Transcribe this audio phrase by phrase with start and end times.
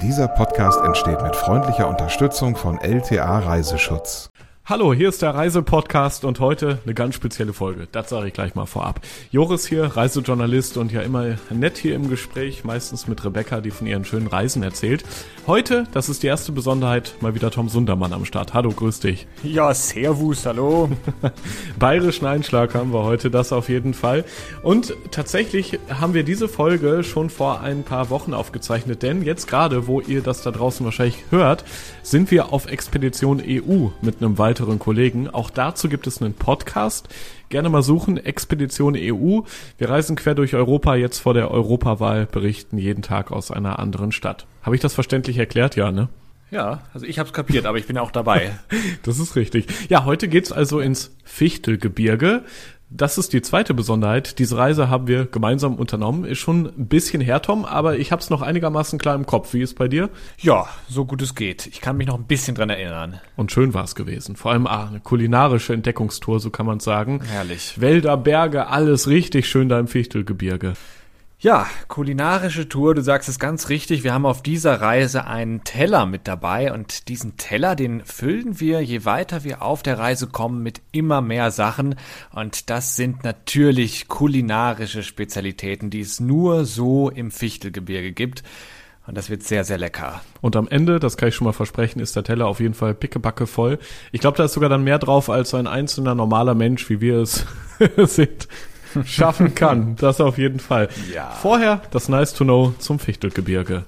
[0.00, 4.30] Dieser Podcast entsteht mit freundlicher Unterstützung von LTA Reiseschutz.
[4.70, 7.88] Hallo, hier ist der Reisepodcast und heute eine ganz spezielle Folge.
[7.90, 9.00] Das sage ich gleich mal vorab.
[9.30, 13.86] Joris hier, Reisejournalist und ja immer nett hier im Gespräch, meistens mit Rebecca, die von
[13.86, 15.04] ihren schönen Reisen erzählt.
[15.46, 18.52] Heute, das ist die erste Besonderheit, mal wieder Tom Sundermann am Start.
[18.52, 19.26] Hallo, grüß dich.
[19.42, 20.90] Ja, servus, hallo.
[21.78, 24.26] Bayerischen Einschlag haben wir heute, das auf jeden Fall.
[24.62, 29.86] Und tatsächlich haben wir diese Folge schon vor ein paar Wochen aufgezeichnet, denn jetzt gerade,
[29.86, 31.64] wo ihr das da draußen wahrscheinlich hört,
[32.02, 35.28] sind wir auf Expedition EU mit einem weiteren Kollegen.
[35.28, 37.08] Auch dazu gibt es einen Podcast.
[37.48, 39.40] Gerne mal suchen, Expedition EU.
[39.78, 44.12] Wir reisen quer durch Europa jetzt vor der Europawahl, berichten jeden Tag aus einer anderen
[44.12, 44.46] Stadt.
[44.62, 45.76] Habe ich das verständlich erklärt?
[45.76, 46.08] Ja, ne?
[46.50, 48.58] Ja, also ich hab's kapiert, aber ich bin auch dabei.
[49.02, 49.66] das ist richtig.
[49.88, 52.44] Ja, heute geht's also ins Fichtelgebirge.
[52.90, 54.38] Das ist die zweite Besonderheit.
[54.38, 56.24] Diese Reise haben wir gemeinsam unternommen.
[56.24, 59.52] Ist schon ein bisschen her, Tom, aber ich habe es noch einigermaßen klar im Kopf.
[59.52, 60.08] Wie ist bei dir?
[60.38, 61.66] Ja, so gut es geht.
[61.66, 63.20] Ich kann mich noch ein bisschen dran erinnern.
[63.36, 64.36] Und schön war es gewesen.
[64.36, 67.20] Vor allem ah, eine kulinarische Entdeckungstour, so kann man sagen.
[67.22, 67.78] Herrlich.
[67.78, 70.72] Wälder, Berge, alles richtig schön da im Fichtelgebirge.
[71.40, 74.02] Ja, kulinarische Tour, du sagst es ganz richtig.
[74.02, 78.80] Wir haben auf dieser Reise einen Teller mit dabei und diesen Teller, den füllen wir,
[78.80, 81.94] je weiter wir auf der Reise kommen, mit immer mehr Sachen.
[82.34, 88.42] Und das sind natürlich kulinarische Spezialitäten, die es nur so im Fichtelgebirge gibt.
[89.06, 90.20] Und das wird sehr, sehr lecker.
[90.40, 92.94] Und am Ende, das kann ich schon mal versprechen, ist der Teller auf jeden Fall
[92.94, 93.78] pickebacke voll.
[94.10, 97.18] Ich glaube, da ist sogar dann mehr drauf als ein einzelner normaler Mensch, wie wir
[97.18, 97.46] es
[97.96, 98.48] sind
[99.04, 99.96] schaffen kann.
[99.96, 100.88] Das auf jeden Fall.
[101.14, 101.30] Ja.
[101.30, 103.84] Vorher das Nice to Know zum Fichtelgebirge.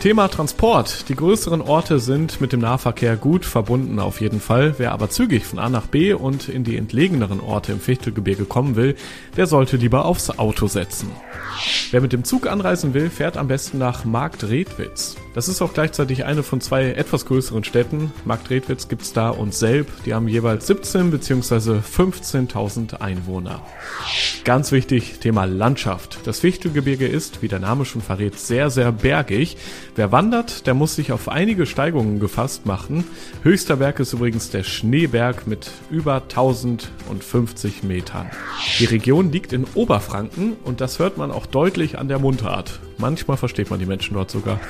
[0.00, 1.10] Thema Transport.
[1.10, 4.76] Die größeren Orte sind mit dem Nahverkehr gut verbunden auf jeden Fall.
[4.78, 8.76] Wer aber zügig von A nach B und in die entlegeneren Orte im Fichtelgebirge kommen
[8.76, 8.96] will,
[9.36, 11.10] der sollte lieber aufs Auto setzen.
[11.90, 15.16] Wer mit dem Zug anreisen will, fährt am besten nach Marktredwitz.
[15.34, 18.10] Das ist auch gleichzeitig eine von zwei etwas größeren Städten.
[18.24, 19.88] Marktredwitz gibt's da und Selb.
[20.04, 21.80] Die haben jeweils 17 bzw.
[21.80, 23.60] 15.000 Einwohner.
[24.44, 26.20] Ganz wichtig, Thema Landschaft.
[26.24, 29.56] Das Fichtelgebirge ist, wie der Name schon verrät, sehr, sehr bergig.
[29.96, 33.04] Wer wandert, der muss sich auf einige Steigungen gefasst machen.
[33.42, 38.30] Höchster Berg ist übrigens der Schneeberg mit über 1050 Metern.
[38.78, 42.80] Die Region liegt in Oberfranken und das hört man auch deutlich an der Mundart.
[43.00, 44.60] Manchmal versteht man die Menschen dort sogar.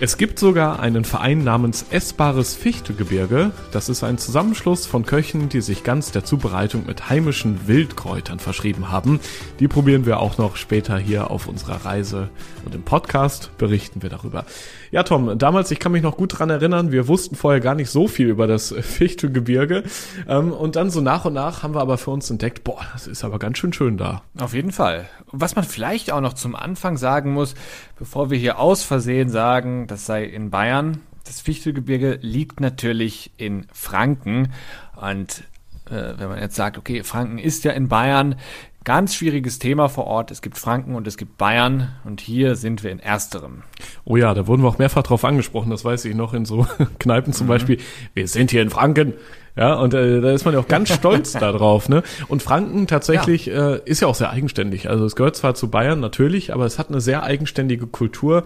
[0.00, 3.50] Es gibt sogar einen Verein namens Essbares Fichtegebirge.
[3.72, 8.90] Das ist ein Zusammenschluss von Köchen, die sich ganz der Zubereitung mit heimischen Wildkräutern verschrieben
[8.90, 9.20] haben.
[9.60, 12.30] Die probieren wir auch noch später hier auf unserer Reise
[12.64, 14.44] und im Podcast berichten wir darüber.
[14.90, 17.90] Ja, Tom, damals, ich kann mich noch gut dran erinnern, wir wussten vorher gar nicht
[17.90, 19.82] so viel über das Fichtegebirge.
[20.28, 23.08] Ähm, und dann so nach und nach haben wir aber für uns entdeckt, boah, das
[23.08, 24.22] ist aber ganz schön schön da.
[24.38, 25.08] Auf jeden Fall.
[25.26, 27.54] Was man vielleicht auch noch zum Anfang sagen muss,
[27.98, 33.66] bevor wir hier aus Versehen sagen, das sei in Bayern, das Fichtelgebirge liegt natürlich in
[33.72, 34.52] Franken.
[34.96, 35.44] Und
[35.90, 38.36] äh, wenn man jetzt sagt, okay, Franken ist ja in Bayern,
[38.84, 40.30] Ganz schwieriges Thema vor Ort.
[40.30, 43.62] Es gibt Franken und es gibt Bayern und hier sind wir in ersterem.
[44.04, 46.66] Oh ja, da wurden wir auch mehrfach drauf angesprochen, das weiß ich noch in so
[46.98, 47.48] Kneipen zum mhm.
[47.48, 47.78] Beispiel.
[48.12, 49.14] Wir sind hier in Franken.
[49.56, 52.02] Ja, und äh, da ist man ja auch ganz stolz darauf, ne?
[52.28, 53.74] Und Franken tatsächlich ja.
[53.74, 54.90] Äh, ist ja auch sehr eigenständig.
[54.90, 58.44] Also es gehört zwar zu Bayern natürlich, aber es hat eine sehr eigenständige Kultur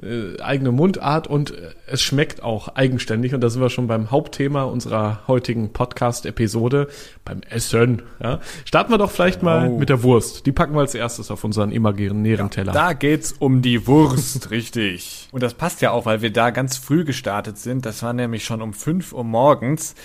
[0.00, 3.34] äh, eigene Mundart und äh, es schmeckt auch eigenständig.
[3.34, 6.86] Und da sind wir schon beim Hauptthema unserer heutigen Podcast-Episode,
[7.24, 8.02] beim Essen.
[8.22, 8.38] Ja?
[8.64, 9.78] Starten wir doch vielleicht mal oh.
[9.78, 10.46] mit der Wurst.
[10.46, 12.72] Die packen wir als erstes auf unseren imaginären ja, Teller.
[12.72, 15.28] Da geht's um die Wurst, richtig.
[15.32, 17.84] Und das passt ja auch, weil wir da ganz früh gestartet sind.
[17.84, 19.96] Das war nämlich schon um 5 Uhr morgens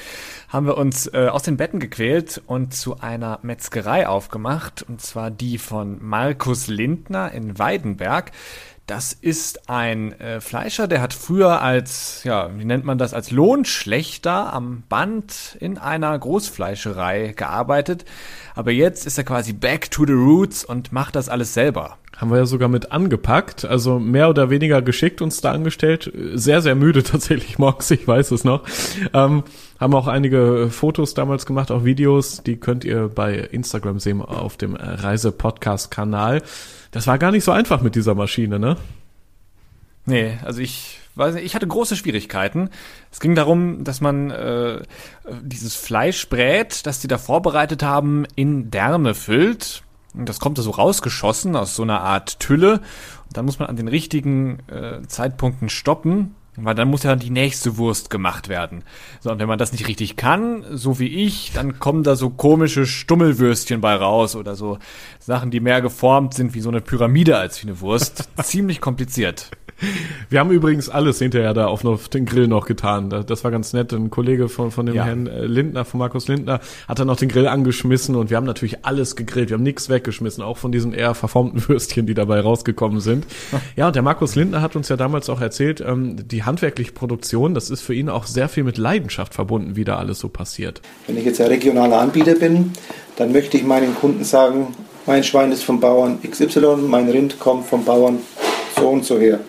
[0.53, 5.31] haben wir uns äh, aus den Betten gequält und zu einer Metzgerei aufgemacht, und zwar
[5.31, 8.31] die von Markus Lindner in Weidenberg.
[8.85, 13.31] Das ist ein äh, Fleischer, der hat früher als, ja, wie nennt man das, als
[13.31, 18.03] Lohnschlechter am Band in einer Großfleischerei gearbeitet.
[18.55, 21.97] Aber jetzt ist er quasi back to the roots und macht das alles selber.
[22.17, 26.11] Haben wir ja sogar mit angepackt, also mehr oder weniger geschickt uns da angestellt.
[26.33, 28.63] Sehr, sehr müde tatsächlich morgens, ich weiß es noch.
[29.13, 29.43] Ähm,
[29.79, 34.57] haben auch einige Fotos damals gemacht, auch Videos, die könnt ihr bei Instagram sehen auf
[34.57, 36.41] dem Reise-Podcast-Kanal.
[36.93, 38.77] Das war gar nicht so einfach mit dieser Maschine, ne?
[40.05, 42.69] Nee, also ich weiß nicht, ich hatte große Schwierigkeiten.
[43.11, 44.83] Es ging darum, dass man äh,
[45.41, 49.83] dieses Fleisch brät, das die da vorbereitet haben, in Därme füllt.
[50.13, 52.73] Und das kommt da so rausgeschossen aus so einer Art Tülle.
[52.73, 57.29] Und dann muss man an den richtigen äh, Zeitpunkten stoppen weil dann muss ja die
[57.29, 58.83] nächste Wurst gemacht werden.
[59.19, 62.29] So, und wenn man das nicht richtig kann, so wie ich, dann kommen da so
[62.29, 64.77] komische Stummelwürstchen bei raus oder so
[65.19, 68.29] Sachen, die mehr geformt sind wie so eine Pyramide als wie eine Wurst.
[68.43, 69.49] Ziemlich kompliziert.
[70.29, 73.09] Wir haben übrigens alles hinterher da auf, auf den Grill noch getan.
[73.09, 73.93] Das war ganz nett.
[73.93, 75.05] Ein Kollege von, von dem ja.
[75.05, 78.45] Herrn äh, Lindner, von Markus Lindner, hat dann noch den Grill angeschmissen und wir haben
[78.45, 79.49] natürlich alles gegrillt.
[79.49, 83.25] Wir haben nichts weggeschmissen, auch von diesen eher verformten Würstchen, die dabei rausgekommen sind.
[83.75, 87.53] Ja, und der Markus Lindner hat uns ja damals auch erzählt, ähm, die handwerkliche Produktion,
[87.53, 90.81] das ist für ihn auch sehr viel mit Leidenschaft verbunden, wie da alles so passiert.
[91.07, 92.71] Wenn ich jetzt ein regionaler Anbieter bin,
[93.15, 94.67] dann möchte ich meinen Kunden sagen,
[95.05, 98.19] mein Schwein ist vom Bauern XY, mein Rind kommt vom Bauern
[98.87, 99.39] und so her.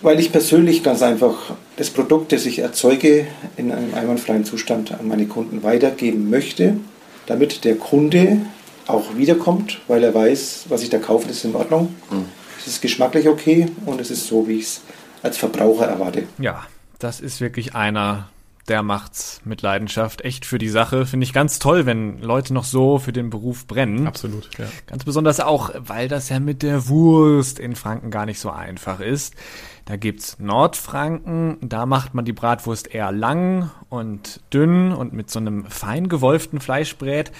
[0.00, 5.06] Weil ich persönlich ganz einfach das Produkt, das ich erzeuge, in einem einwandfreien Zustand an
[5.06, 6.76] meine Kunden weitergeben möchte,
[7.26, 8.38] damit der Kunde
[8.86, 11.94] auch wiederkommt, weil er weiß, was ich da kaufe, das ist in Ordnung.
[12.10, 12.24] Mhm.
[12.58, 14.80] Es ist geschmacklich okay und es ist so, wie ich es
[15.22, 16.24] als Verbraucher erwarte.
[16.38, 16.64] Ja,
[16.98, 18.28] das ist wirklich einer
[18.68, 21.04] der macht's mit Leidenschaft echt für die Sache.
[21.04, 24.06] Finde ich ganz toll, wenn Leute noch so für den Beruf brennen.
[24.06, 24.66] Absolut, ja.
[24.86, 29.00] Ganz besonders auch, weil das ja mit der Wurst in Franken gar nicht so einfach
[29.00, 29.34] ist.
[29.84, 35.40] Da gibt's Nordfranken, da macht man die Bratwurst eher lang und dünn und mit so
[35.40, 37.32] einem fein gewolften Fleischbrät.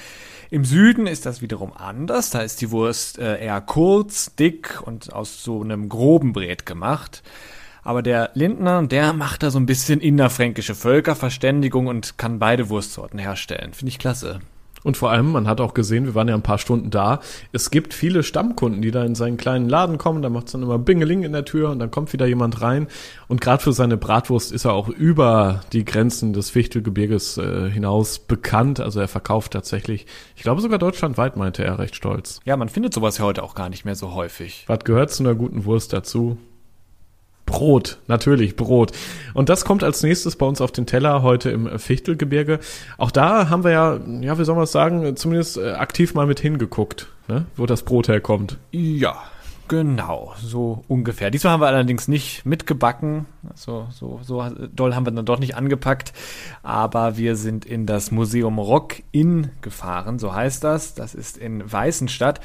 [0.50, 2.30] Im Süden ist das wiederum anders.
[2.30, 7.22] Da ist die Wurst äh, eher kurz, dick und aus so einem groben Brät gemacht.
[7.82, 13.18] Aber der Lindner, der macht da so ein bisschen innerfränkische Völkerverständigung und kann beide Wurstsorten
[13.18, 13.72] herstellen.
[13.72, 14.40] Finde ich klasse.
[14.84, 17.20] Und vor allem, man hat auch gesehen, wir waren ja ein paar Stunden da,
[17.52, 20.62] es gibt viele Stammkunden, die da in seinen kleinen Laden kommen, da macht es dann
[20.62, 22.88] immer Bingeling in der Tür und dann kommt wieder jemand rein.
[23.28, 28.18] Und gerade für seine Bratwurst ist er auch über die Grenzen des Fichtelgebirges äh, hinaus
[28.18, 28.80] bekannt.
[28.80, 30.06] Also er verkauft tatsächlich,
[30.36, 32.40] ich glaube sogar deutschlandweit, meinte er recht stolz.
[32.44, 34.64] Ja, man findet sowas ja heute auch gar nicht mehr so häufig.
[34.66, 36.38] Was gehört zu einer guten Wurst dazu?
[37.52, 38.92] Brot, natürlich Brot.
[39.34, 42.60] Und das kommt als nächstes bei uns auf den Teller heute im Fichtelgebirge.
[42.96, 46.26] Auch da haben wir ja, ja, wie soll man es sagen, zumindest äh, aktiv mal
[46.26, 47.44] mit hingeguckt, ne?
[47.54, 48.56] wo das Brot herkommt.
[48.70, 49.16] Ja,
[49.68, 51.30] genau, so ungefähr.
[51.30, 54.42] Diesmal haben wir allerdings nicht mitgebacken, so, so, so
[54.74, 56.14] doll haben wir dann doch nicht angepackt,
[56.62, 60.94] aber wir sind in das Museum Rock Inn gefahren, so heißt das.
[60.94, 62.40] Das ist in Weißenstadt.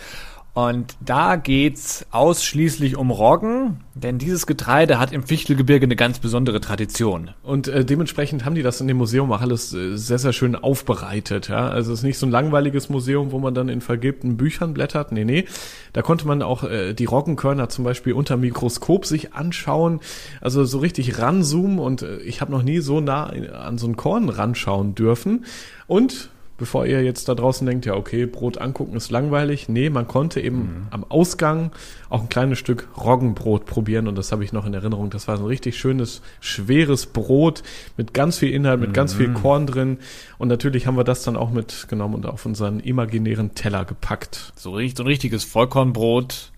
[0.57, 6.59] Und da geht's ausschließlich um Roggen, denn dieses Getreide hat im Fichtelgebirge eine ganz besondere
[6.59, 7.29] Tradition.
[7.43, 10.55] Und äh, dementsprechend haben die das in dem Museum auch alles äh, sehr, sehr schön
[10.55, 11.47] aufbereitet.
[11.47, 11.69] Ja?
[11.69, 15.11] Also es ist nicht so ein langweiliges Museum, wo man dann in vergilbten Büchern blättert.
[15.11, 15.45] Nee, nee.
[15.93, 19.99] Da konnte man auch äh, die Roggenkörner zum Beispiel unter Mikroskop sich anschauen.
[20.41, 23.95] Also so richtig ranzoomen und äh, ich habe noch nie so nah an so ein
[23.95, 25.45] Korn ranschauen dürfen.
[25.85, 29.69] Und bevor ihr jetzt da draußen denkt, ja, okay, Brot angucken ist langweilig.
[29.69, 30.87] Nee, man konnte eben mhm.
[30.89, 31.71] am Ausgang
[32.09, 35.09] auch ein kleines Stück Roggenbrot probieren und das habe ich noch in Erinnerung.
[35.09, 37.63] Das war so ein richtig schönes, schweres Brot
[37.95, 38.93] mit ganz viel Inhalt, mit mhm.
[38.93, 39.35] ganz viel mhm.
[39.35, 39.99] Korn drin
[40.37, 44.53] und natürlich haben wir das dann auch mitgenommen und auf unseren imaginären Teller gepackt.
[44.55, 46.51] So, richtig, so ein richtiges Vollkornbrot,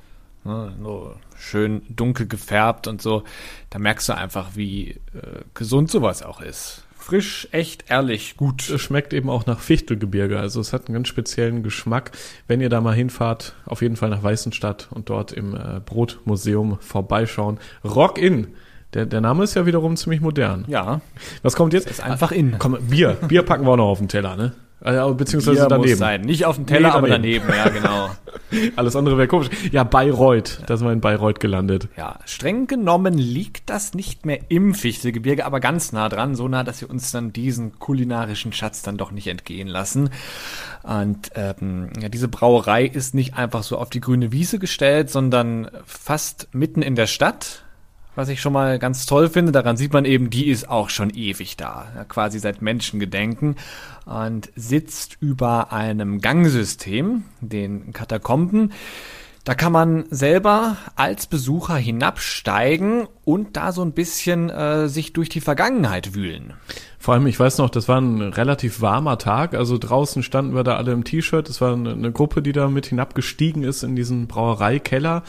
[0.45, 3.23] ne, so schön dunkel gefärbt und so.
[3.69, 8.69] Da merkst du einfach, wie äh, gesund sowas auch ist frisch, echt, ehrlich, gut.
[8.69, 10.39] Es schmeckt eben auch nach Fichtelgebirge.
[10.39, 12.11] Also es hat einen ganz speziellen Geschmack.
[12.47, 16.77] Wenn ihr da mal hinfahrt, auf jeden Fall nach Weißenstadt und dort im äh, Brotmuseum
[16.79, 17.57] vorbeischauen.
[17.83, 18.49] Rock In.
[18.93, 20.65] Der, der Name ist ja wiederum ziemlich modern.
[20.67, 21.01] Ja.
[21.41, 21.89] Was kommt jetzt?
[21.89, 22.57] ist einfach in.
[22.59, 23.17] Komm, Bier.
[23.27, 24.53] Bier packen wir auch noch auf den Teller, ne?
[24.81, 25.89] Also, beziehungsweise Bier daneben.
[25.89, 26.21] Muss sein.
[26.21, 28.09] Nicht auf dem Teller, nee, aber daneben, ja, genau.
[28.75, 29.49] Alles andere wäre komisch.
[29.71, 30.61] Ja, Bayreuth.
[30.67, 31.89] Da sind wir in Bayreuth gelandet.
[31.97, 36.35] Ja, streng genommen liegt das nicht mehr im Fichtelgebirge, aber ganz nah dran.
[36.35, 40.09] So nah, dass wir uns dann diesen kulinarischen Schatz dann doch nicht entgehen lassen.
[40.83, 45.69] Und ähm, ja, diese Brauerei ist nicht einfach so auf die grüne Wiese gestellt, sondern
[45.85, 47.63] fast mitten in der Stadt
[48.15, 49.51] was ich schon mal ganz toll finde.
[49.51, 53.55] Daran sieht man eben, die ist auch schon ewig da, quasi seit Menschengedenken
[54.05, 58.73] und sitzt über einem Gangsystem, den Katakomben.
[59.45, 65.29] Da kann man selber als Besucher hinabsteigen und da so ein bisschen äh, sich durch
[65.29, 66.53] die Vergangenheit wühlen.
[66.99, 69.55] Vor allem, ich weiß noch, das war ein relativ warmer Tag.
[69.55, 71.49] Also draußen standen wir da alle im T-Shirt.
[71.49, 75.23] Es war eine Gruppe, die da mit hinabgestiegen ist in diesen Brauereikeller.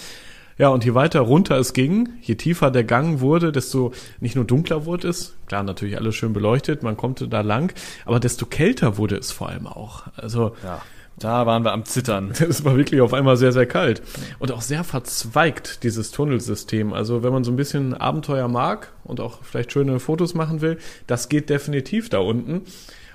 [0.61, 4.45] Ja, und je weiter runter es ging, je tiefer der Gang wurde, desto nicht nur
[4.45, 7.73] dunkler wurde es, klar natürlich alles schön beleuchtet, man konnte da lang,
[8.05, 10.09] aber desto kälter wurde es vor allem auch.
[10.17, 10.83] Also ja.
[11.19, 12.33] Da waren wir am Zittern.
[12.49, 14.01] Es war wirklich auf einmal sehr, sehr kalt.
[14.39, 16.95] Und auch sehr verzweigt, dieses Tunnelsystem.
[16.95, 20.79] Also wenn man so ein bisschen Abenteuer mag und auch vielleicht schöne Fotos machen will,
[21.07, 22.63] das geht definitiv da unten.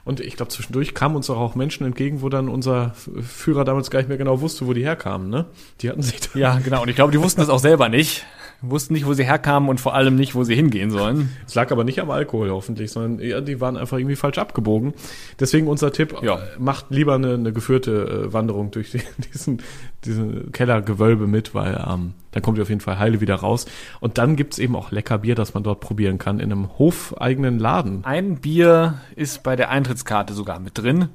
[0.06, 4.00] Und ich glaube, zwischendurch kamen uns auch Menschen entgegen, wo dann unser Führer damals gar
[4.00, 5.30] nicht mehr genau wusste, wo die herkamen.
[5.30, 5.46] Ne?
[5.82, 6.84] Die hatten sich Ja, genau.
[6.84, 8.24] Und ich glaube, die wussten das auch selber nicht
[8.70, 11.30] wussten nicht, wo sie herkamen und vor allem nicht, wo sie hingehen sollen.
[11.48, 14.94] Es lag aber nicht am Alkohol hoffentlich, sondern eher, die waren einfach irgendwie falsch abgebogen.
[15.40, 16.36] Deswegen unser Tipp, Ja.
[16.36, 19.02] äh, macht lieber eine, eine geführte äh, Wanderung durch die,
[19.34, 19.62] diesen,
[20.04, 23.66] diesen Kellergewölbe mit, weil ähm, dann kommt ihr auf jeden Fall heile wieder raus.
[24.00, 27.60] Und dann gibt's eben auch lecker Bier, das man dort probieren kann, in einem hofeigenen
[27.60, 28.04] Laden.
[28.04, 31.10] Ein Bier ist bei der Eintrittskarte sogar mit drin.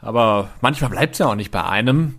[0.00, 2.14] Aber manchmal bleibt es ja auch nicht bei einem.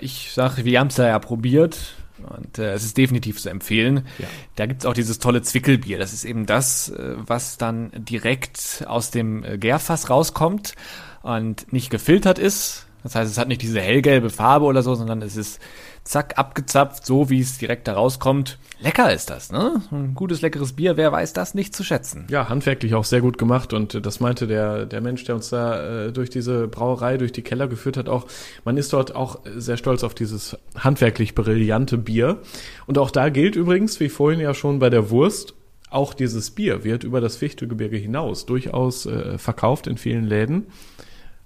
[0.00, 1.94] Ich sage, wir haben es da ja probiert.
[2.24, 4.06] Und äh, es ist definitiv zu empfehlen.
[4.18, 4.26] Ja.
[4.56, 5.98] Da gibt's auch dieses tolle Zwickelbier.
[5.98, 10.74] Das ist eben das, äh, was dann direkt aus dem äh, Gärfass rauskommt
[11.22, 12.86] und nicht gefiltert ist.
[13.02, 15.60] Das heißt, es hat nicht diese hellgelbe Farbe oder so, sondern es ist
[16.04, 18.58] zack, abgezapft, so wie es direkt da rauskommt.
[18.80, 19.80] Lecker ist das, ne?
[19.90, 22.26] Ein gutes, leckeres Bier, wer weiß das nicht zu schätzen.
[22.28, 25.50] Ja, handwerklich auch sehr gut gemacht und äh, das meinte der, der Mensch, der uns
[25.50, 28.26] da äh, durch diese Brauerei, durch die Keller geführt hat, auch,
[28.64, 32.38] man ist dort auch sehr stolz auf dieses handwerklich brillante Bier.
[32.86, 35.54] Und auch da gilt übrigens, wie vorhin ja schon bei der Wurst,
[35.92, 40.66] auch dieses Bier wird über das Fichtelgebirge hinaus durchaus äh, verkauft in vielen Läden.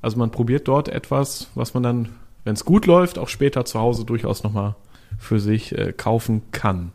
[0.00, 2.08] Also man probiert dort etwas, was man dann,
[2.46, 4.76] wenn es gut läuft, auch später zu Hause durchaus nochmal
[5.18, 6.92] für sich äh, kaufen kann.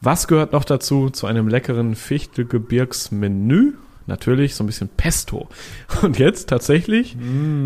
[0.00, 3.72] Was gehört noch dazu zu einem leckeren Fichtelgebirgsmenü?
[4.06, 5.48] Natürlich so ein bisschen Pesto.
[6.02, 7.16] Und jetzt tatsächlich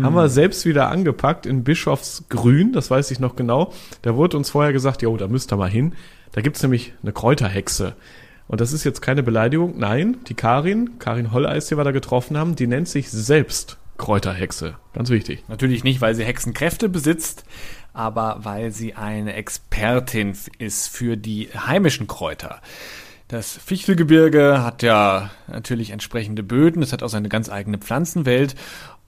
[0.03, 3.71] haben wir selbst wieder angepackt in Bischofsgrün, das weiß ich noch genau.
[4.01, 5.93] Da wurde uns vorher gesagt, jo, da müsst ihr mal hin.
[6.31, 7.93] Da gibt's nämlich eine Kräuterhexe.
[8.47, 9.77] Und das ist jetzt keine Beleidigung.
[9.77, 14.77] Nein, die Karin, Karin Holleis, die wir da getroffen haben, die nennt sich selbst Kräuterhexe.
[14.93, 15.43] Ganz wichtig.
[15.47, 17.43] Natürlich nicht, weil sie Hexenkräfte besitzt,
[17.93, 22.61] aber weil sie eine Expertin ist für die heimischen Kräuter.
[23.27, 28.55] Das Fichtelgebirge hat ja natürlich entsprechende Böden, es hat auch seine ganz eigene Pflanzenwelt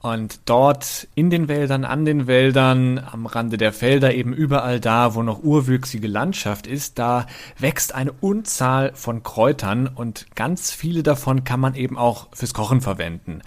[0.02, 5.14] und dort in den Wäldern, an den Wäldern, am Rande der Felder, eben überall da,
[5.14, 7.26] wo noch urwüchsige Landschaft ist, da
[7.58, 12.80] wächst eine Unzahl von Kräutern und ganz viele davon kann man eben auch fürs Kochen
[12.80, 13.42] verwenden.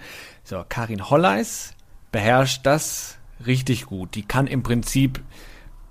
[0.48, 1.74] So, Karin Holleis
[2.12, 4.14] beherrscht das richtig gut.
[4.14, 5.20] Die kann im Prinzip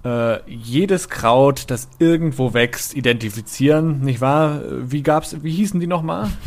[0.06, 4.62] äh, jedes Kraut, das irgendwo wächst, identifizieren, nicht wahr?
[4.80, 6.30] Wie gab's, wie hießen die nochmal?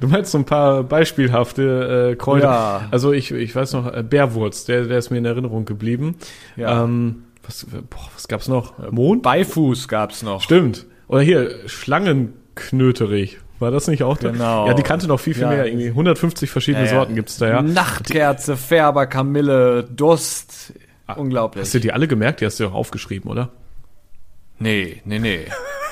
[0.00, 2.46] Du meinst so ein paar beispielhafte äh, Kräuter.
[2.46, 2.88] Ja.
[2.90, 6.16] Also ich, ich weiß noch, äh, Bärwurz, der, der ist mir in Erinnerung geblieben.
[6.56, 6.82] Ja.
[6.82, 8.90] Ähm, was, boah, was gab's noch?
[8.90, 9.22] Mond?
[9.22, 10.40] Beifuß gab's noch.
[10.40, 10.86] Stimmt.
[11.08, 13.36] Oder hier, Schlangenknöterich.
[13.58, 14.30] War das nicht auch da?
[14.30, 14.66] Genau.
[14.66, 15.48] Ja, die kannte noch viel, viel Ja.
[15.50, 15.66] mehr.
[15.66, 16.96] Irgendwie 150 verschiedene Ja, ja.
[16.98, 17.62] Sorten gibt's da, ja.
[17.62, 20.72] Nachtkerze, Färber, Kamille, Durst.
[21.16, 21.62] Unglaublich.
[21.64, 22.40] Hast du die alle gemerkt?
[22.40, 23.50] Die hast du auch aufgeschrieben, oder?
[24.58, 25.40] Nee, nee, nee.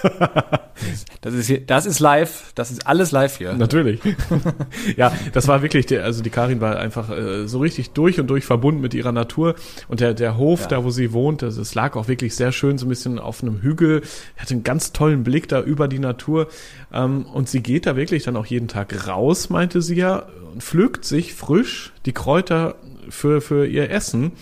[1.20, 3.54] das, ist hier, das ist live, das ist alles live hier.
[3.54, 4.00] Natürlich.
[4.96, 8.28] ja, das war wirklich, der, also die Karin war einfach äh, so richtig durch und
[8.28, 9.54] durch verbunden mit ihrer Natur.
[9.88, 10.66] Und der, der Hof, Ja.
[10.68, 13.42] da wo sie wohnt, das, es lag auch wirklich sehr schön, so ein bisschen auf
[13.42, 14.02] einem Hügel.
[14.37, 16.49] Hatte einen ganz tollen Blick da über die Natur.
[16.92, 20.62] Ähm, und sie geht da wirklich dann auch jeden Tag raus, meinte sie ja, und
[20.62, 22.76] pflückt sich frisch die Kräuter
[23.08, 24.32] für, für ihr Essen.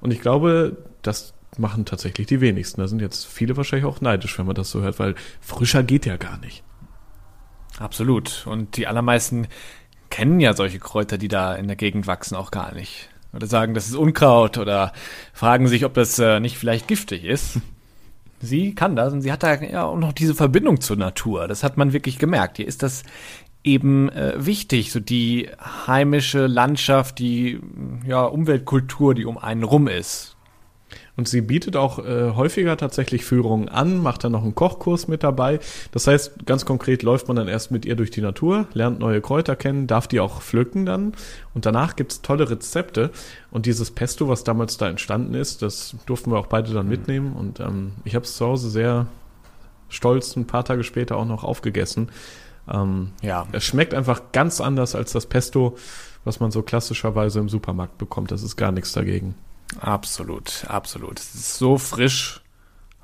[0.00, 2.80] Und ich glaube, das machen tatsächlich die wenigsten.
[2.80, 6.06] Da sind jetzt viele wahrscheinlich auch neidisch, wenn man das so hört, weil frischer geht
[6.06, 6.62] ja gar nicht.
[7.78, 8.46] Absolut.
[8.46, 9.48] Und die allermeisten
[10.10, 13.08] kennen ja solche Kräuter, die da in der Gegend wachsen, auch gar nicht.
[13.32, 14.92] Oder sagen, das ist Unkraut oder
[15.32, 17.60] fragen sich, ob das äh, nicht vielleicht giftig ist.
[18.40, 21.48] Sie kann das und sie hat da ja auch noch diese Verbindung zur Natur.
[21.48, 22.58] Das hat man wirklich gemerkt.
[22.58, 23.02] Hier ist das
[23.62, 25.48] eben äh, wichtig, so die
[25.86, 27.58] heimische Landschaft, die
[28.06, 30.33] ja, Umweltkultur, die um einen rum ist.
[31.16, 35.22] Und sie bietet auch äh, häufiger tatsächlich Führungen an, macht dann noch einen Kochkurs mit
[35.22, 35.60] dabei.
[35.92, 39.20] Das heißt, ganz konkret läuft man dann erst mit ihr durch die Natur, lernt neue
[39.20, 41.12] Kräuter kennen, darf die auch pflücken dann.
[41.54, 43.10] Und danach gibt's tolle Rezepte.
[43.52, 47.34] Und dieses Pesto, was damals da entstanden ist, das durften wir auch beide dann mitnehmen.
[47.34, 49.06] Und ähm, ich habe es zu Hause sehr
[49.88, 52.08] stolz ein paar Tage später auch noch aufgegessen.
[52.68, 53.46] Ähm, Ja.
[53.52, 55.76] es schmeckt einfach ganz anders als das Pesto,
[56.24, 58.32] was man so klassischerweise im Supermarkt bekommt.
[58.32, 59.36] Das ist gar nichts dagegen.
[59.80, 61.18] Absolut, absolut.
[61.18, 62.40] Es ist so frisch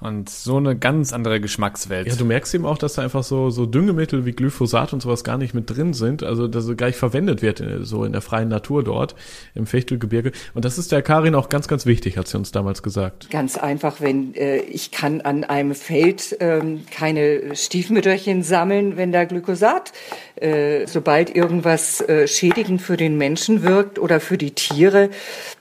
[0.00, 2.09] und so eine ganz andere Geschmackswelt.
[2.09, 5.25] Ja, du merkst eben auch, dass da einfach so, so Düngemittel wie Glyphosat und sowas
[5.25, 6.23] gar nicht mit drin sind.
[6.23, 9.15] Also, dass es gar nicht verwendet wird, äh, so in der freien Natur dort
[9.55, 10.33] im Fechtelgebirge.
[10.55, 13.29] Und das ist der Karin auch ganz, ganz wichtig, hat sie uns damals gesagt.
[13.31, 19.25] Ganz einfach, wenn äh, ich kann an einem Feld ähm, keine Stiefmütterchen sammeln, wenn da
[19.25, 19.93] Glyphosat,
[20.37, 25.11] äh, sobald irgendwas äh, schädigend für den Menschen wirkt oder für die Tiere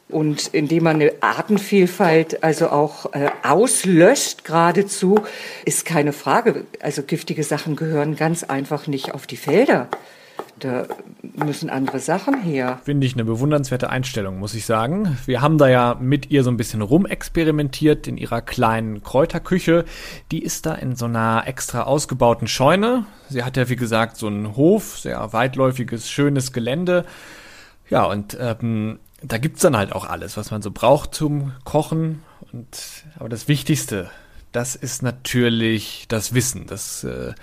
[0.10, 5.22] und indem man eine Artenvielfalt also auch äh, auslöscht geradezu,
[5.66, 6.66] ist keine Frage.
[6.82, 9.88] Also giftige Sachen gehören ganz einfach nicht auf die Felder.
[10.60, 10.88] Da
[11.22, 12.80] müssen andere Sachen her.
[12.84, 15.18] Finde ich eine bewundernswerte Einstellung, muss ich sagen.
[15.26, 19.86] Wir haben da ja mit ihr so ein bisschen rumexperimentiert in ihrer kleinen Kräuterküche.
[20.32, 23.06] Die ist da in so einer extra ausgebauten Scheune.
[23.30, 27.06] Sie hat ja, wie gesagt, so einen Hof, sehr weitläufiges, schönes Gelände.
[27.90, 32.24] Ja, und ähm, da gibt's dann halt auch alles, was man so braucht zum Kochen.
[32.52, 34.10] Und aber das Wichtigste,
[34.52, 36.66] das ist natürlich das Wissen.
[36.68, 37.34] Das äh,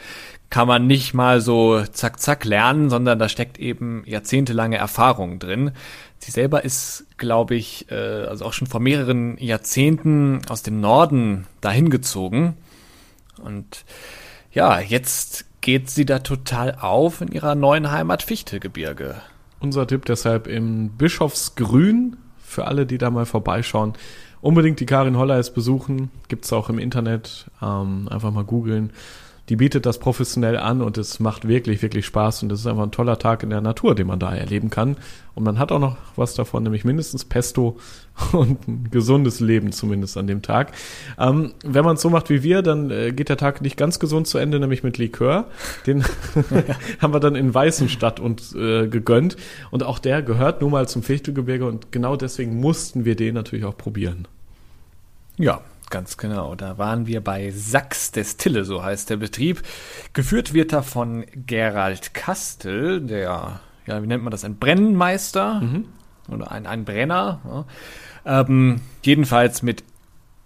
[0.51, 5.73] kann man nicht mal so zack zack lernen, sondern da steckt eben jahrzehntelange Erfahrung drin.
[6.19, 11.47] Sie selber ist, glaube ich, äh, also auch schon vor mehreren Jahrzehnten aus dem Norden
[11.61, 12.57] dahin gezogen.
[13.43, 13.85] Und
[14.53, 19.21] ja, jetzt geht sie da total auf in ihrer neuen Heimat Fichtegebirge.
[19.61, 23.95] Unser Tipp deshalb im Bischofsgrün für alle, die da mal vorbeischauen.
[24.41, 26.11] Unbedingt die Karin Holleis besuchen.
[26.29, 27.51] Gibt's auch im Internet.
[27.63, 28.93] Ähm, einfach mal googeln
[29.49, 32.83] die bietet das professionell an und es macht wirklich, wirklich Spaß und es ist einfach
[32.83, 34.97] ein toller Tag in der Natur, den man da erleben kann.
[35.35, 37.77] Und man hat auch noch was davon, nämlich mindestens Pesto
[38.33, 40.73] und ein gesundes Leben zumindest an dem Tag.
[41.19, 44.01] Ähm, wenn man es so macht wie wir, dann äh, geht der Tag nicht ganz
[44.01, 45.47] gesund zu Ende, nämlich mit Likör.
[45.87, 46.05] Den
[47.01, 49.37] haben wir dann in Weißenstadt uns äh, gegönnt.
[49.71, 53.65] Und auch der gehört nun mal zum Fichtelgebirge und genau deswegen mussten wir den natürlich
[53.65, 54.27] auch probieren.
[55.39, 56.55] Ja, Ganz genau.
[56.55, 59.63] Da waren wir bei Sachs Destille, so heißt der Betrieb.
[60.13, 65.87] Geführt wird er von Gerald Kastel, der, ja, wie nennt man das, ein Brennmeister mhm.
[66.29, 67.41] oder ein, ein Brenner.
[68.25, 68.41] Ja.
[68.41, 69.85] Ähm, jedenfalls mit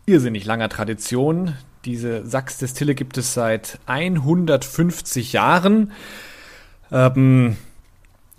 [0.04, 1.54] irrsinnig langer Tradition.
[1.87, 5.92] Diese Sachs Destille gibt es seit 150 Jahren.
[6.92, 7.56] Ähm,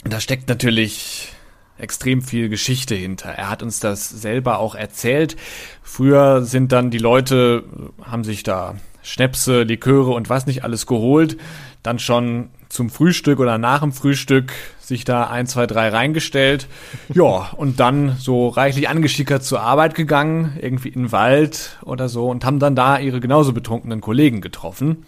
[0.03, 1.33] da steckt natürlich
[1.81, 3.29] extrem viel Geschichte hinter.
[3.29, 5.35] Er hat uns das selber auch erzählt.
[5.81, 7.63] Früher sind dann die Leute,
[8.01, 11.37] haben sich da Schnäpse, Liköre und was nicht alles geholt,
[11.83, 16.67] dann schon zum Frühstück oder nach dem Frühstück sich da ein, zwei, drei reingestellt.
[17.13, 22.29] Ja, und dann so reichlich angeschickert zur Arbeit gegangen, irgendwie in den Wald oder so
[22.29, 25.05] und haben dann da ihre genauso betrunkenen Kollegen getroffen.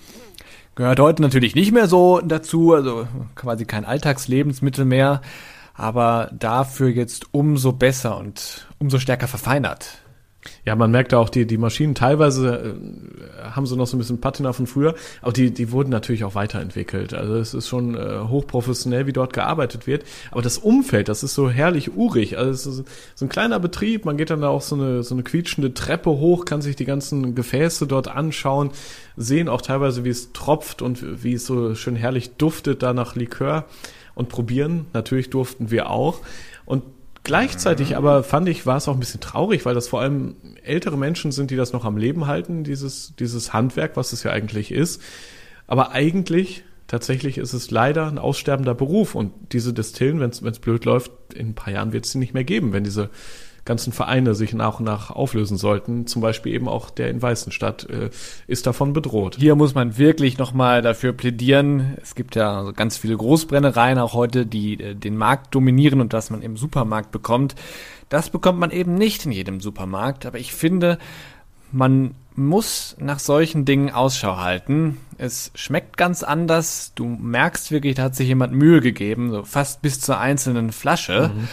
[0.76, 5.22] Gehört heute natürlich nicht mehr so dazu, also quasi kein Alltagslebensmittel mehr
[5.74, 10.04] aber dafür jetzt umso besser und umso stärker verfeinert.
[10.66, 14.22] Ja, man merkt auch, die, die Maschinen teilweise äh, haben so noch so ein bisschen
[14.22, 17.14] Patina von früher, aber die, die wurden natürlich auch weiterentwickelt.
[17.14, 20.04] Also es ist schon äh, hochprofessionell, wie dort gearbeitet wird.
[20.32, 22.38] Aber das Umfeld, das ist so herrlich urig.
[22.38, 25.16] Also es ist so ein kleiner Betrieb, man geht dann da auch so eine, so
[25.16, 28.72] eine quietschende Treppe hoch, kann sich die ganzen Gefäße dort anschauen,
[29.16, 33.16] sehen auch teilweise, wie es tropft und wie es so schön herrlich duftet da nach
[33.16, 33.66] Likör
[34.16, 34.86] und probieren.
[34.94, 36.20] Natürlich durften wir auch.
[36.66, 36.84] Und
[37.24, 40.98] gleichzeitig aber fand ich, war es auch ein bisschen traurig, weil das vor allem ältere
[40.98, 44.72] Menschen sind, die das noch am Leben halten, dieses, dieses Handwerk, was es ja eigentlich
[44.72, 45.02] ist.
[45.68, 50.86] Aber eigentlich, tatsächlich ist es leider ein aussterbender Beruf und diese Destillen, wenn es blöd
[50.86, 53.10] läuft, in ein paar Jahren wird es sie nicht mehr geben, wenn diese
[53.66, 56.06] ganzen Vereine sich nach und nach auflösen sollten.
[56.08, 58.10] Zum Beispiel eben auch der in Weißenstadt äh,
[58.48, 59.38] ist davon bedroht.
[59.40, 61.98] Hier muss man wirklich nochmal dafür plädieren.
[62.02, 66.30] Es gibt ja ganz viele Großbrennereien auch heute, die äh, den Markt dominieren und das
[66.30, 67.56] man im Supermarkt bekommt.
[68.10, 70.26] Das bekommt man eben nicht in jedem Supermarkt.
[70.26, 70.98] Aber ich finde,
[71.72, 74.98] man muss nach solchen Dingen Ausschau halten.
[75.18, 76.92] Es schmeckt ganz anders.
[76.96, 81.32] Du merkst wirklich, da hat sich jemand Mühe gegeben, so fast bis zur einzelnen Flasche.
[81.34, 81.48] Mhm.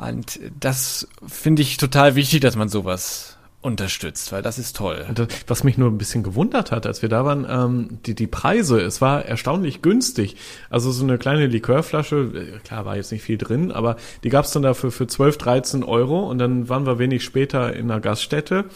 [0.00, 5.04] Und das finde ich total wichtig, dass man sowas unterstützt, weil das ist toll.
[5.48, 8.80] Was mich nur ein bisschen gewundert hat, als wir da waren, ähm, die, die Preise,
[8.80, 10.36] es war erstaunlich günstig.
[10.70, 14.44] Also so eine kleine Likörflasche, äh, klar war jetzt nicht viel drin, aber die gab
[14.44, 18.00] es dann dafür für 12, 13 Euro und dann waren wir wenig später in einer
[18.00, 18.66] Gaststätte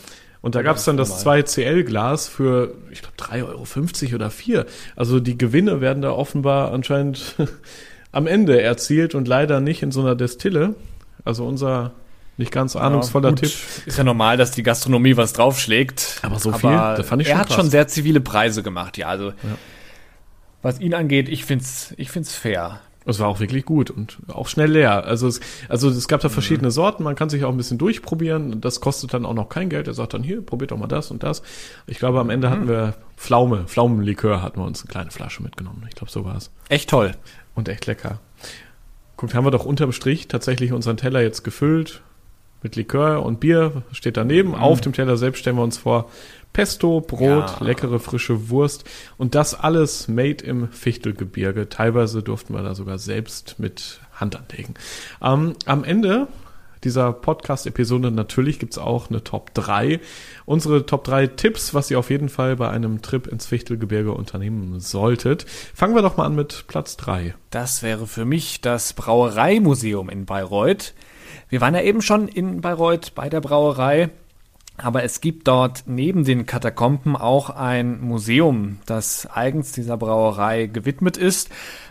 [0.43, 4.67] und da gab es dann das 2CL-Glas für, ich glaube, 3,50 Euro oder 4.
[4.97, 7.37] Also die Gewinne werden da offenbar anscheinend
[8.13, 10.75] am Ende erzielt und leider nicht in so einer Destille.
[11.25, 11.93] Also unser
[12.39, 13.53] nicht ganz ahnungsvoller ja, Tipp.
[13.87, 16.21] Ist ja normal, dass die Gastronomie was draufschlägt.
[16.23, 17.57] Aber so viel, aber das fand ich schon Er hat krass.
[17.57, 19.09] schon sehr zivile Preise gemacht, ja.
[19.09, 19.35] Also ja.
[20.63, 22.81] was ihn angeht, ich find's, ich find's fair.
[23.05, 25.05] Es war auch wirklich gut und auch schnell leer.
[25.05, 26.33] Also es, also es gab da mhm.
[26.33, 26.73] verschiedene mhm.
[26.73, 28.61] Sorten, man kann sich auch ein bisschen durchprobieren.
[28.61, 29.89] Das kostet dann auch noch kein Geld.
[29.89, 31.43] Er sagt dann, hier, probiert doch mal das und das.
[31.87, 32.53] Ich glaube, am Ende mhm.
[32.53, 35.85] hatten wir Pflaume, Pflaumenlikör hatten wir uns eine kleine Flasche mitgenommen.
[35.89, 36.51] Ich glaube, so war es.
[36.69, 37.13] Echt toll.
[37.55, 38.21] Und echt lecker.
[39.23, 42.03] Guckt, haben wir doch unterm Strich tatsächlich unseren Teller jetzt gefüllt
[42.61, 44.49] mit Likör und Bier, steht daneben.
[44.49, 44.55] Mhm.
[44.57, 46.11] Auf dem Teller selbst stellen wir uns vor
[46.53, 47.57] Pesto, Brot, ja.
[47.61, 48.83] leckere frische Wurst
[49.19, 51.69] und das alles made im Fichtelgebirge.
[51.69, 54.75] Teilweise durften wir da sogar selbst mit Hand anlegen.
[55.23, 56.27] Ähm, am Ende
[56.85, 58.11] dieser Podcast-Episode.
[58.11, 60.01] Natürlich gibt's auch eine Top 3.
[60.45, 64.81] Unsere Top 3 Tipps, was ihr auf jeden Fall bei einem Trip ins Fichtelgebirge unternehmen
[64.81, 65.47] solltet.
[65.75, 67.35] Fangen wir doch mal an mit Platz 3.
[67.51, 70.95] Das wäre für mich das Brauereimuseum in Bayreuth.
[71.49, 74.11] Wir waren ja eben schon in Bayreuth bei der Brauerei.
[74.83, 81.16] Aber es gibt dort neben den Katakomben auch ein Museum, das eigens dieser Brauerei gewidmet
[81.16, 81.51] ist.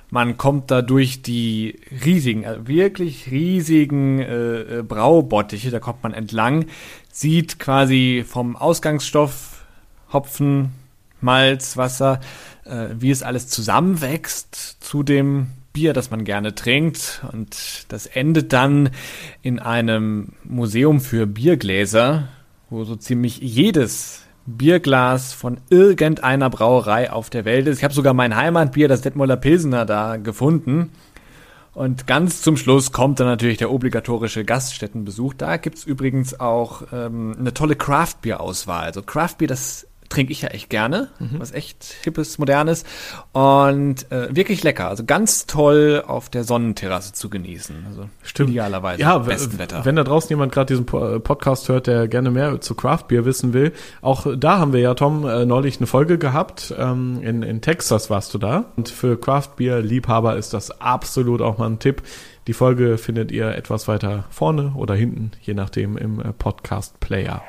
[0.09, 6.13] Man kommt da durch die riesigen, äh, wirklich riesigen äh, äh, Braubottiche, da kommt man
[6.13, 6.65] entlang,
[7.11, 9.65] sieht quasi vom Ausgangsstoff
[10.11, 10.71] Hopfen,
[11.21, 12.19] Malz, Wasser,
[12.65, 17.23] äh, wie es alles zusammenwächst zu dem Bier, das man gerne trinkt.
[17.31, 18.89] Und das endet dann
[19.41, 22.27] in einem Museum für Biergläser,
[22.71, 27.77] wo so ziemlich jedes Bierglas von irgendeiner Brauerei auf der Welt ist.
[27.77, 30.91] Ich habe sogar mein Heimatbier, das Detmoller Pilsener, da gefunden.
[31.73, 35.33] Und ganz zum Schluss kommt dann natürlich der obligatorische Gaststättenbesuch.
[35.35, 38.85] Da gibt's übrigens auch ähm, eine tolle Craft-Bier-Auswahl.
[38.85, 41.39] Also Craft-Bier, das trinke ich ja echt gerne, mhm.
[41.39, 42.83] was echt hippes, modernes
[43.31, 44.89] und äh, wirklich lecker.
[44.89, 47.85] Also ganz toll auf der Sonnenterrasse zu genießen.
[47.87, 48.51] Also Stimmt.
[48.51, 49.85] idealerweise ja, besten Wetter.
[49.85, 53.25] Wenn da draußen jemand gerade diesen äh, Podcast hört, der gerne mehr zu Craft Beer
[53.25, 53.71] wissen will,
[54.01, 56.73] auch da haben wir ja, Tom, äh, neulich eine Folge gehabt.
[56.77, 58.65] Ähm, in, in Texas warst du da.
[58.75, 62.03] Und für Craft Beer Liebhaber ist das absolut auch mal ein Tipp.
[62.47, 67.43] Die Folge findet ihr etwas weiter vorne oder hinten, je nachdem im äh, Podcast Player.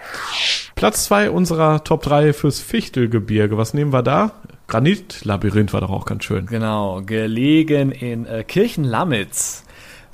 [0.83, 3.57] Platz zwei unserer Top 3 fürs Fichtelgebirge.
[3.57, 4.33] Was nehmen wir da?
[4.67, 6.47] Granitlabyrinth war doch auch ganz schön.
[6.47, 9.63] Genau, gelegen in äh, Kirchenlamitz.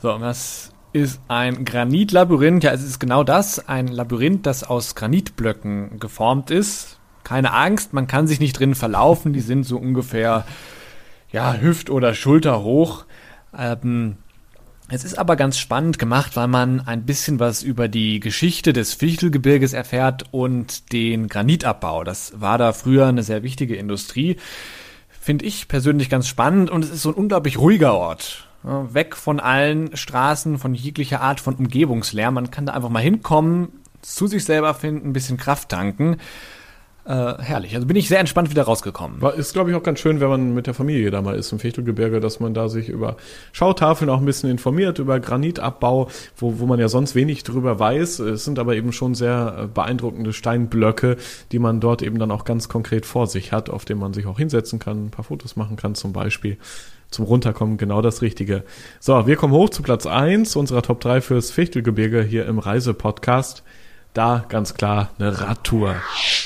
[0.03, 2.65] So, was ist ein Granitlabyrinth?
[2.65, 6.99] Ja, es ist genau das, ein Labyrinth, das aus Granitblöcken geformt ist.
[7.25, 10.45] Keine Angst, man kann sich nicht drin verlaufen, die sind so ungefähr
[11.33, 13.07] ja, Hüft- oder Schulter hoch.
[13.57, 14.19] Ähm,
[14.90, 18.94] es ist aber ganz spannend gemacht, weil man ein bisschen was über die Geschichte des
[18.94, 22.05] Fichtelgebirges erfährt und den Granitabbau.
[22.05, 24.37] Das war da früher eine sehr wichtige Industrie.
[25.09, 28.48] Finde ich persönlich ganz spannend und es ist so ein unglaublich ruhiger Ort.
[28.62, 32.35] Weg von allen Straßen, von jeglicher Art von Umgebungslärm.
[32.35, 33.68] Man kann da einfach mal hinkommen,
[34.01, 36.16] zu sich selber finden, ein bisschen Kraft tanken.
[37.09, 37.75] Äh, herrlich.
[37.75, 39.23] Also bin ich sehr entspannt wieder rausgekommen.
[39.38, 41.59] Ist, glaube ich, auch ganz schön, wenn man mit der Familie da mal ist im
[41.59, 43.16] Fichtelgebirge, dass man da sich über
[43.53, 48.18] Schautafeln auch ein bisschen informiert, über Granitabbau, wo, wo man ja sonst wenig drüber weiß.
[48.18, 51.16] Es sind aber eben schon sehr äh, beeindruckende Steinblöcke,
[51.51, 54.27] die man dort eben dann auch ganz konkret vor sich hat, auf denen man sich
[54.27, 56.59] auch hinsetzen kann, ein paar Fotos machen kann zum Beispiel
[57.11, 58.64] zum Runterkommen genau das Richtige.
[59.01, 63.62] So, wir kommen hoch zu Platz eins unserer Top 3 fürs Fichtelgebirge hier im Reisepodcast
[64.14, 65.97] da ganz klar eine Radtour.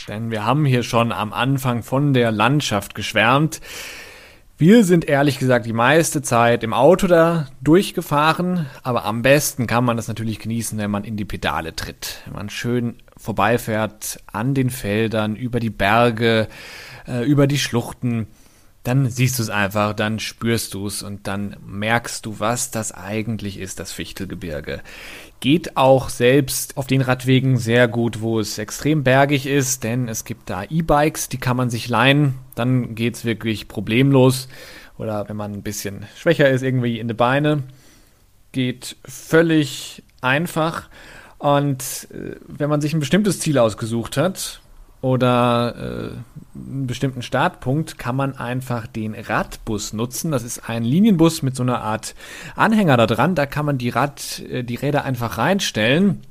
[0.08, 3.60] Denn wir haben hier schon am Anfang von der Landschaft geschwärmt.
[4.58, 9.84] Wir sind ehrlich gesagt die meiste Zeit im Auto da durchgefahren, aber am besten kann
[9.84, 12.20] man das natürlich genießen, wenn man in die Pedale tritt.
[12.26, 16.46] Wenn man schön vorbeifährt an den Feldern, über die Berge,
[17.08, 18.28] äh, über die Schluchten
[18.82, 22.92] dann siehst du es einfach, dann spürst du es und dann merkst du, was das
[22.92, 24.80] eigentlich ist, das Fichtelgebirge.
[25.40, 30.24] Geht auch selbst auf den Radwegen sehr gut, wo es extrem bergig ist, denn es
[30.24, 34.48] gibt da E-Bikes, die kann man sich leihen, dann geht's wirklich problemlos.
[34.98, 37.62] Oder wenn man ein bisschen schwächer ist, irgendwie in die Beine,
[38.52, 40.88] geht völlig einfach.
[41.38, 44.61] Und äh, wenn man sich ein bestimmtes Ziel ausgesucht hat,
[45.02, 50.30] oder äh, einen bestimmten Startpunkt kann man einfach den Radbus nutzen.
[50.30, 52.14] Das ist ein Linienbus mit so einer Art
[52.54, 53.34] Anhänger da dran.
[53.34, 56.22] Da kann man die, Rad, äh, die Räder einfach reinstellen,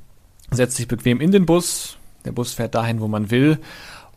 [0.50, 1.98] setzt sich bequem in den Bus.
[2.24, 3.58] Der Bus fährt dahin, wo man will.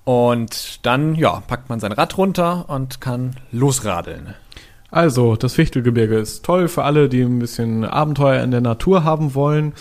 [0.06, 4.36] Und dann, ja, packt man sein Rad runter und kann losradeln.
[4.90, 9.36] Also, das Fichtelgebirge ist toll für alle, die ein bisschen Abenteuer in der Natur haben
[9.36, 9.74] wollen.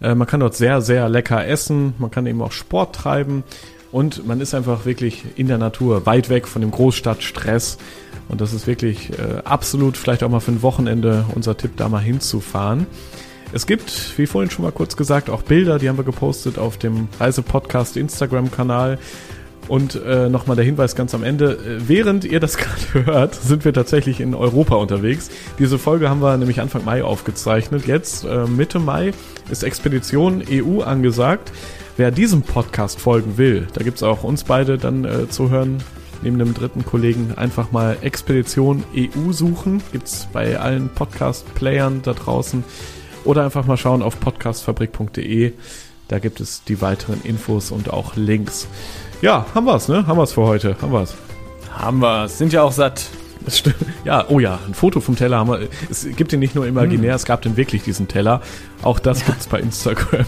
[0.00, 1.94] Äh, man kann dort sehr, sehr lecker essen.
[1.98, 3.44] Man kann eben auch Sport treiben.
[3.92, 7.76] Und man ist einfach wirklich in der Natur, weit weg von dem Großstadtstress.
[8.28, 11.90] Und das ist wirklich äh, absolut vielleicht auch mal für ein Wochenende unser Tipp, da
[11.90, 12.86] mal hinzufahren.
[13.52, 16.78] Es gibt, wie vorhin schon mal kurz gesagt, auch Bilder, die haben wir gepostet auf
[16.78, 18.98] dem Reisepodcast Instagram-Kanal.
[19.68, 21.52] Und äh, nochmal der Hinweis ganz am Ende.
[21.52, 25.30] Äh, während ihr das gerade hört, sind wir tatsächlich in Europa unterwegs.
[25.58, 27.86] Diese Folge haben wir nämlich Anfang Mai aufgezeichnet.
[27.86, 29.12] Jetzt, äh, Mitte Mai,
[29.50, 31.52] ist Expedition EU angesagt.
[31.98, 35.82] Wer diesem Podcast folgen will, da gibt es auch uns beide dann äh, zu hören,
[36.22, 39.82] neben dem dritten Kollegen einfach mal Expedition EU suchen.
[39.92, 42.64] Gibt es bei allen Podcast-Playern da draußen.
[43.24, 45.52] Oder einfach mal schauen auf podcastfabrik.de.
[46.08, 48.68] Da gibt es die weiteren Infos und auch Links.
[49.20, 50.06] Ja, haben wir's, ne?
[50.06, 50.76] Haben wir's für heute.
[50.80, 51.14] Haben wir's.
[51.70, 52.26] Haben wir.
[52.28, 53.04] Sind ja auch satt.
[53.44, 53.76] Das stimmt.
[54.04, 55.68] Ja, oh ja, ein Foto vom Teller haben wir.
[55.90, 57.16] Es gibt den nicht nur imaginär, hm.
[57.16, 58.40] es gab den wirklich, diesen Teller.
[58.80, 59.26] Auch das ja.
[59.26, 60.24] gibt's bei Instagram.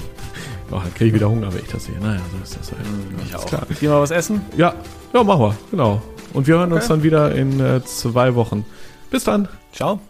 [0.70, 1.98] Oh, dann kriege ich wieder Hunger, wenn ich das sehe.
[2.00, 2.86] Naja, so ist das halt.
[2.86, 3.46] Hm, ich auch.
[3.46, 3.66] Klar.
[3.68, 4.40] Gehen wir was essen?
[4.56, 4.74] Ja,
[5.12, 6.02] ja, machen wir, genau.
[6.32, 6.80] Und wir hören okay.
[6.80, 8.64] uns dann wieder in äh, zwei Wochen.
[9.10, 9.48] Bis dann.
[9.72, 10.00] Ciao.